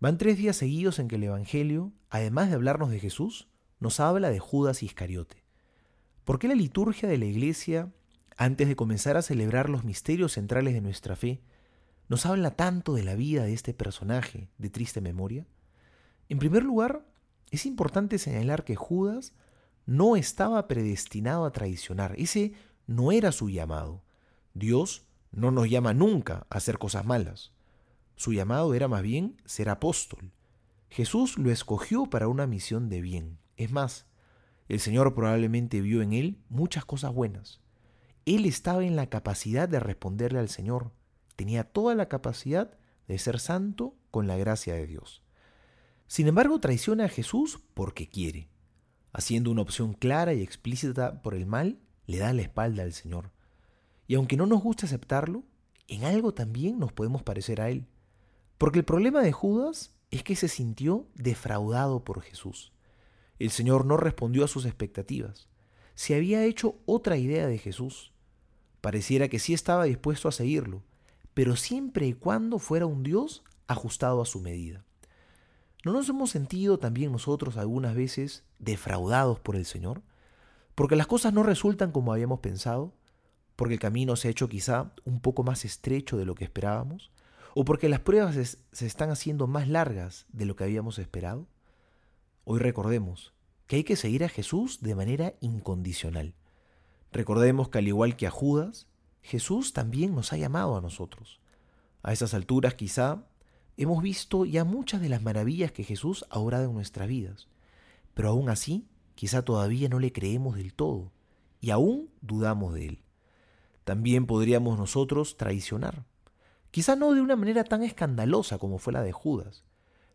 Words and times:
Van 0.00 0.16
tres 0.16 0.38
días 0.38 0.56
seguidos 0.56 0.98
en 0.98 1.08
que 1.08 1.16
el 1.16 1.24
Evangelio, 1.24 1.92
además 2.08 2.48
de 2.48 2.54
hablarnos 2.54 2.90
de 2.90 2.98
Jesús, 2.98 3.48
nos 3.80 4.00
habla 4.00 4.30
de 4.30 4.38
Judas 4.38 4.82
Iscariote. 4.82 5.44
¿Por 6.24 6.38
qué 6.38 6.48
la 6.48 6.54
liturgia 6.54 7.06
de 7.06 7.18
la 7.18 7.26
Iglesia, 7.26 7.92
antes 8.38 8.66
de 8.66 8.76
comenzar 8.76 9.18
a 9.18 9.22
celebrar 9.22 9.68
los 9.68 9.84
misterios 9.84 10.32
centrales 10.32 10.72
de 10.72 10.80
nuestra 10.80 11.16
fe, 11.16 11.42
nos 12.08 12.24
habla 12.24 12.52
tanto 12.52 12.94
de 12.94 13.02
la 13.02 13.14
vida 13.14 13.44
de 13.44 13.52
este 13.52 13.74
personaje 13.74 14.48
de 14.56 14.70
triste 14.70 15.02
memoria? 15.02 15.46
En 16.30 16.38
primer 16.38 16.64
lugar, 16.64 17.04
es 17.50 17.66
importante 17.66 18.18
señalar 18.18 18.64
que 18.64 18.76
Judas 18.76 19.34
no 19.84 20.16
estaba 20.16 20.66
predestinado 20.66 21.44
a 21.44 21.52
traicionar, 21.52 22.14
ese 22.16 22.54
no 22.86 23.12
era 23.12 23.32
su 23.32 23.50
llamado. 23.50 24.02
Dios 24.54 25.04
no 25.30 25.50
nos 25.50 25.68
llama 25.68 25.92
nunca 25.92 26.46
a 26.48 26.56
hacer 26.56 26.78
cosas 26.78 27.04
malas. 27.04 27.52
Su 28.20 28.34
llamado 28.34 28.74
era 28.74 28.86
más 28.86 29.00
bien 29.00 29.38
ser 29.46 29.70
apóstol. 29.70 30.30
Jesús 30.90 31.38
lo 31.38 31.50
escogió 31.50 32.04
para 32.04 32.28
una 32.28 32.46
misión 32.46 32.90
de 32.90 33.00
bien. 33.00 33.38
Es 33.56 33.72
más, 33.72 34.04
el 34.68 34.78
Señor 34.78 35.14
probablemente 35.14 35.80
vio 35.80 36.02
en 36.02 36.12
él 36.12 36.36
muchas 36.50 36.84
cosas 36.84 37.14
buenas. 37.14 37.62
Él 38.26 38.44
estaba 38.44 38.84
en 38.84 38.94
la 38.94 39.06
capacidad 39.06 39.70
de 39.70 39.80
responderle 39.80 40.38
al 40.38 40.50
Señor. 40.50 40.92
Tenía 41.34 41.64
toda 41.64 41.94
la 41.94 42.10
capacidad 42.10 42.76
de 43.08 43.16
ser 43.16 43.40
santo 43.40 43.96
con 44.10 44.26
la 44.26 44.36
gracia 44.36 44.74
de 44.74 44.86
Dios. 44.86 45.22
Sin 46.06 46.28
embargo, 46.28 46.60
traiciona 46.60 47.06
a 47.06 47.08
Jesús 47.08 47.58
porque 47.72 48.10
quiere. 48.10 48.50
Haciendo 49.14 49.50
una 49.50 49.62
opción 49.62 49.94
clara 49.94 50.34
y 50.34 50.42
explícita 50.42 51.22
por 51.22 51.34
el 51.34 51.46
mal, 51.46 51.80
le 52.06 52.18
da 52.18 52.34
la 52.34 52.42
espalda 52.42 52.82
al 52.82 52.92
Señor. 52.92 53.30
Y 54.06 54.16
aunque 54.16 54.36
no 54.36 54.44
nos 54.44 54.62
guste 54.62 54.84
aceptarlo, 54.84 55.42
en 55.88 56.04
algo 56.04 56.34
también 56.34 56.78
nos 56.78 56.92
podemos 56.92 57.22
parecer 57.22 57.62
a 57.62 57.70
Él. 57.70 57.86
Porque 58.60 58.80
el 58.80 58.84
problema 58.84 59.22
de 59.22 59.32
Judas 59.32 59.94
es 60.10 60.22
que 60.22 60.36
se 60.36 60.46
sintió 60.46 61.06
defraudado 61.14 62.04
por 62.04 62.20
Jesús. 62.20 62.74
El 63.38 63.50
Señor 63.50 63.86
no 63.86 63.96
respondió 63.96 64.44
a 64.44 64.48
sus 64.48 64.66
expectativas. 64.66 65.48
Se 65.94 66.14
había 66.14 66.44
hecho 66.44 66.76
otra 66.84 67.16
idea 67.16 67.46
de 67.46 67.56
Jesús. 67.56 68.12
Pareciera 68.82 69.28
que 69.28 69.38
sí 69.38 69.54
estaba 69.54 69.84
dispuesto 69.84 70.28
a 70.28 70.32
seguirlo, 70.32 70.82
pero 71.32 71.56
siempre 71.56 72.06
y 72.06 72.12
cuando 72.12 72.58
fuera 72.58 72.84
un 72.84 73.02
Dios 73.02 73.44
ajustado 73.66 74.20
a 74.20 74.26
su 74.26 74.42
medida. 74.42 74.84
¿No 75.82 75.94
nos 75.94 76.06
hemos 76.10 76.28
sentido 76.28 76.78
también 76.78 77.12
nosotros 77.12 77.56
algunas 77.56 77.94
veces 77.94 78.44
defraudados 78.58 79.40
por 79.40 79.56
el 79.56 79.64
Señor? 79.64 80.02
Porque 80.74 80.96
las 80.96 81.06
cosas 81.06 81.32
no 81.32 81.44
resultan 81.44 81.92
como 81.92 82.12
habíamos 82.12 82.40
pensado, 82.40 82.92
porque 83.56 83.72
el 83.72 83.80
camino 83.80 84.16
se 84.16 84.28
ha 84.28 84.32
hecho 84.32 84.50
quizá 84.50 84.92
un 85.06 85.20
poco 85.20 85.44
más 85.44 85.64
estrecho 85.64 86.18
de 86.18 86.26
lo 86.26 86.34
que 86.34 86.44
esperábamos, 86.44 87.10
o 87.54 87.64
porque 87.64 87.88
las 87.88 88.00
pruebas 88.00 88.58
se 88.72 88.86
están 88.86 89.10
haciendo 89.10 89.46
más 89.46 89.68
largas 89.68 90.26
de 90.32 90.44
lo 90.44 90.56
que 90.56 90.64
habíamos 90.64 90.98
esperado. 90.98 91.46
Hoy 92.44 92.58
recordemos 92.58 93.34
que 93.66 93.76
hay 93.76 93.84
que 93.84 93.96
seguir 93.96 94.24
a 94.24 94.28
Jesús 94.28 94.80
de 94.80 94.94
manera 94.94 95.34
incondicional. 95.40 96.34
Recordemos 97.12 97.68
que 97.68 97.78
al 97.78 97.88
igual 97.88 98.16
que 98.16 98.26
a 98.26 98.30
Judas, 98.30 98.88
Jesús 99.22 99.72
también 99.72 100.14
nos 100.14 100.32
ha 100.32 100.36
llamado 100.36 100.76
a 100.76 100.80
nosotros. 100.80 101.40
A 102.02 102.12
esas 102.12 102.34
alturas 102.34 102.74
quizá 102.74 103.24
hemos 103.76 104.02
visto 104.02 104.44
ya 104.44 104.64
muchas 104.64 105.00
de 105.00 105.08
las 105.08 105.22
maravillas 105.22 105.72
que 105.72 105.84
Jesús 105.84 106.24
ha 106.30 106.38
obrado 106.38 106.64
en 106.64 106.74
nuestras 106.74 107.08
vidas, 107.08 107.48
pero 108.14 108.30
aún 108.30 108.48
así 108.48 108.88
quizá 109.14 109.44
todavía 109.44 109.88
no 109.88 109.98
le 109.98 110.12
creemos 110.12 110.56
del 110.56 110.72
todo 110.72 111.12
y 111.60 111.70
aún 111.70 112.10
dudamos 112.20 112.74
de 112.74 112.86
él 112.88 113.02
también 113.90 114.26
podríamos 114.26 114.78
nosotros 114.78 115.36
traicionar. 115.36 116.04
Quizá 116.70 116.96
no 116.96 117.12
de 117.12 117.20
una 117.20 117.36
manera 117.36 117.64
tan 117.64 117.82
escandalosa 117.82 118.58
como 118.58 118.78
fue 118.78 118.92
la 118.92 119.02
de 119.02 119.12
Judas, 119.12 119.64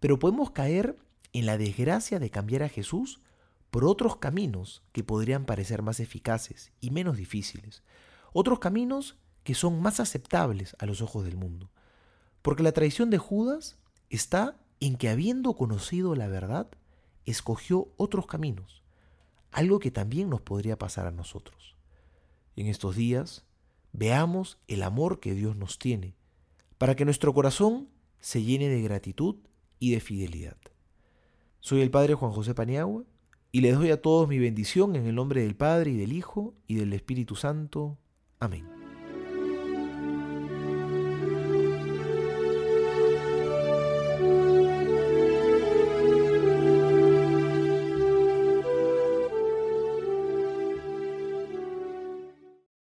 pero 0.00 0.18
podemos 0.18 0.50
caer 0.50 0.98
en 1.32 1.46
la 1.46 1.58
desgracia 1.58 2.18
de 2.18 2.30
cambiar 2.30 2.62
a 2.62 2.68
Jesús 2.68 3.20
por 3.70 3.84
otros 3.84 4.16
caminos 4.16 4.82
que 4.92 5.04
podrían 5.04 5.44
parecer 5.44 5.82
más 5.82 6.00
eficaces 6.00 6.72
y 6.80 6.90
menos 6.90 7.16
difíciles, 7.16 7.82
otros 8.32 8.58
caminos 8.58 9.18
que 9.44 9.54
son 9.54 9.80
más 9.80 10.00
aceptables 10.00 10.76
a 10.78 10.86
los 10.86 11.02
ojos 11.02 11.24
del 11.24 11.36
mundo. 11.36 11.70
Porque 12.42 12.62
la 12.62 12.72
traición 12.72 13.10
de 13.10 13.18
Judas 13.18 13.78
está 14.10 14.56
en 14.80 14.96
que 14.96 15.08
habiendo 15.08 15.54
conocido 15.54 16.14
la 16.14 16.28
verdad, 16.28 16.68
escogió 17.24 17.88
otros 17.96 18.26
caminos, 18.26 18.82
algo 19.50 19.80
que 19.80 19.90
también 19.90 20.30
nos 20.30 20.40
podría 20.40 20.78
pasar 20.78 21.06
a 21.06 21.10
nosotros. 21.10 21.76
En 22.56 22.66
estos 22.66 22.96
días 22.96 23.44
veamos 23.92 24.58
el 24.66 24.82
amor 24.82 25.20
que 25.20 25.34
Dios 25.34 25.56
nos 25.56 25.78
tiene, 25.78 26.14
para 26.78 26.96
que 26.96 27.04
nuestro 27.04 27.34
corazón 27.34 27.88
se 28.20 28.42
llene 28.42 28.68
de 28.68 28.80
gratitud 28.82 29.36
y 29.78 29.92
de 29.92 30.00
fidelidad. 30.00 30.56
Soy 31.60 31.80
el 31.80 31.90
Padre 31.90 32.14
Juan 32.14 32.32
José 32.32 32.54
Paniagua 32.54 33.04
y 33.50 33.60
les 33.60 33.76
doy 33.76 33.90
a 33.90 34.00
todos 34.00 34.28
mi 34.28 34.38
bendición 34.38 34.96
en 34.96 35.06
el 35.06 35.14
nombre 35.14 35.42
del 35.42 35.56
Padre 35.56 35.90
y 35.90 35.96
del 35.96 36.12
Hijo 36.12 36.54
y 36.66 36.76
del 36.76 36.92
Espíritu 36.92 37.34
Santo. 37.34 37.98
Amén. 38.38 38.77